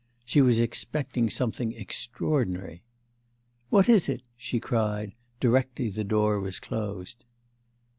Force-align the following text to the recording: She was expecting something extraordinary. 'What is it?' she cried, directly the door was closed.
She 0.25 0.41
was 0.41 0.59
expecting 0.59 1.29
something 1.29 1.73
extraordinary. 1.73 2.81
'What 3.69 3.87
is 3.87 4.09
it?' 4.09 4.23
she 4.35 4.59
cried, 4.59 5.13
directly 5.39 5.91
the 5.91 6.03
door 6.03 6.39
was 6.39 6.59
closed. 6.59 7.23